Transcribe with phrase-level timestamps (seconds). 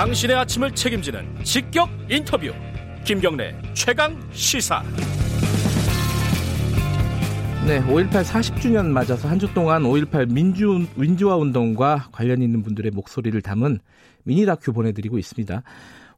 [0.00, 2.50] 당신의 아침을 책임지는 직격 인터뷰
[3.04, 4.82] 김경래 최강 시사
[7.66, 13.38] 네, 5.18 40주년 맞아서 한 주 동안 5.18 민주, 민주화 운동과 관련 있는 분들의 목소리를
[13.42, 13.80] 담은
[14.22, 15.62] 미니 다큐 보내드리고 있습니다.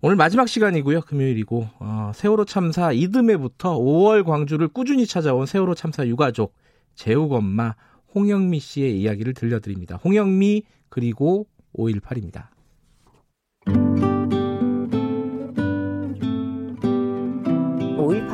[0.00, 1.00] 오늘 마지막 시간이고요.
[1.00, 6.54] 금요일이고 어, 세월호 참사 이듬해부터 5월 광주를 꾸준히 찾아온 세월호 참사 유가족
[6.94, 7.74] 재욱 엄마
[8.14, 9.96] 홍영미 씨의 이야기를 들려드립니다.
[9.96, 12.51] 홍영미 그리고 5.18입니다.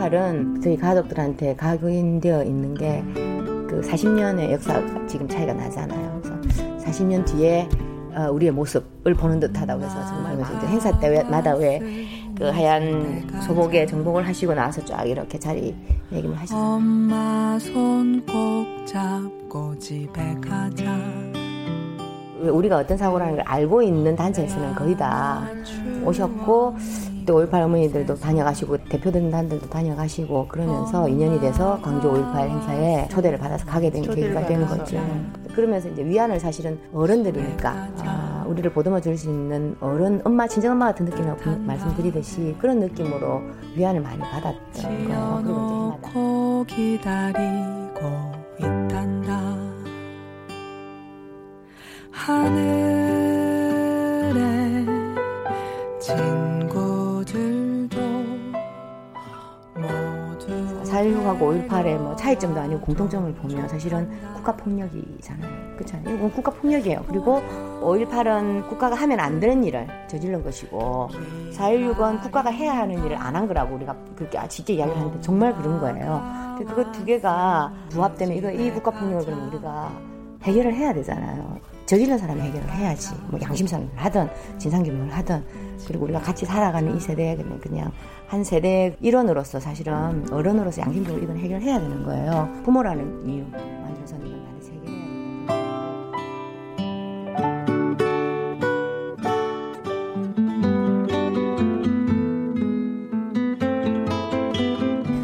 [0.09, 3.03] 5.18은 저희 가족들한테 각인되어 있는 게
[3.69, 6.23] 그 40년의 역사 지금 차이가 나잖아요.
[6.23, 7.69] 그래서 40년 뒤에
[8.17, 11.79] 어, 우리의 모습을 보는 듯하다고 해서 정말 이제 행사 때마다 왜
[12.39, 15.75] 그 하얀 소복에 정복을 하시고 나서 쫙 이렇게 자리
[16.12, 16.56] 얘기를 하시죠.
[16.56, 20.97] 엄마 손 꼭 잡고 집에 가자.
[22.41, 25.48] 우리가 어떤 사고라는 걸 알고 있는 단체에서는 거의 다
[26.05, 26.77] 오셨고
[27.29, 33.67] 또 5.18 어머니들도 다녀가시고 대표된 단들도 다녀가시고 그러면서 인연이 돼서 광주 5.18 행사에 초대를 받아서
[33.67, 34.98] 가게 된 계기가 된 거죠.
[35.55, 40.87] 그러면서 이제 위안을 사실은 어른들이니까 아, 우리를 보듬어 줄 수 있는 어른 엄마 친정 엄마
[40.87, 43.42] 같은 느낌이라고 말씀드리듯이 그런 느낌으로
[43.77, 45.98] 위안을 많이 받았던 거예요.
[46.03, 49.57] 그리고 기다리고 있단다.
[52.11, 52.88] 하늘
[60.99, 65.77] 4.16하고 5.18의 뭐 차이점도 아니고 공통점을 보면 사실은 국가 폭력이잖아요.
[65.77, 65.97] 그렇죠?
[66.03, 67.05] 이건 국가 폭력이에요.
[67.09, 67.41] 그리고
[67.81, 71.09] 5.18은 국가가 하면 안 되는 일을 저지른 것이고
[71.53, 75.79] 4.16은 국가가 해야 하는 일을 안 한 거라고 우리가 그렇게 쉽게 이야기를 하는데 정말 그런
[75.79, 76.57] 거예요.
[76.59, 79.93] 그거 두 개가 부합되면 이거 이 국가 폭력을 그럼 우리가
[80.43, 81.61] 해결을 해야 되잖아요.
[81.87, 83.15] 저지른 사람이 해결을 해야지.
[83.31, 85.45] 뭐 양심상을 하든 진상규명을 하든
[85.86, 87.92] 그리고 우리가 같이 살아가는 이 세대에 그냥 그냥
[88.27, 92.48] 한 세대 일원으로서 사실은 어른으로서 양심적으로 이건 해결해야 되는 거예요.
[92.64, 94.58] 부모라는 이유 만들어서는 이건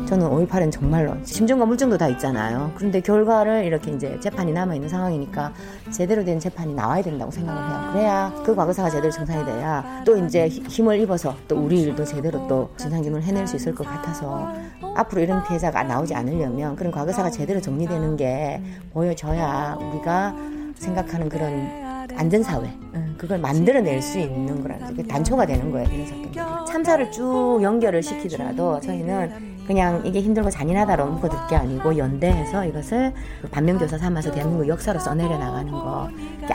[0.07, 2.73] 저는 5.18은 정말로 심정과 물증도 다 있잖아요.
[2.77, 5.53] 그런데 결과를 이렇게 이제 재판이 남아있는 상황이니까
[5.91, 7.91] 제대로 된 재판이 나와야 된다고 생각을 해요.
[7.93, 12.71] 그래야 그 과거사가 제대로 정산이 돼야 또 이제 힘을 입어서 또 우리 일도 제대로 또
[12.77, 14.53] 진상규명을 해낼 수 있을 것 같아서
[14.95, 20.35] 앞으로 이런 피해자가 나오지 않으려면 그런 과거사가 제대로 정리되는 게 보여져야 우리가
[20.77, 21.85] 생각하는 그런
[22.17, 22.71] 안전사회
[23.17, 25.89] 그걸 만들어낼 수 있는 거라는 게 단초가 되는 거예요.
[25.91, 32.65] 이런 사건 참사를 쭉 연결을 시키더라도 저희는 그냥 이게 힘들고 잔인하다로 묶어둘 게 아니고 연대해서
[32.67, 33.13] 이것을
[33.51, 36.09] 반면교사 삼아서 대한민국 역사로 써내려 나가는 거.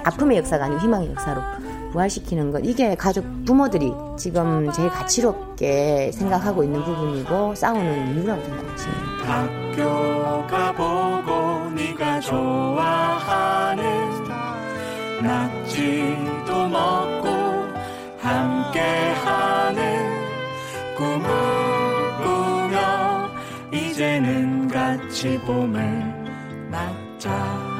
[0.03, 1.41] 아픔의 역사가 아니고 희망의 역사로
[1.91, 2.59] 부활시키는 것.
[2.63, 9.09] 이게 가족 부모들이 지금 제일 가치롭게 생각하고 있는 부분이고 싸우는 이유라고 생각하십니다.
[9.25, 13.83] 학교 가보고 네가 좋아하는
[15.21, 17.27] 낙지도 먹고
[18.19, 19.83] 함께하는
[20.95, 21.38] 꿈을
[24.67, 25.79] 바람같이 봄을
[26.69, 27.78] 맞자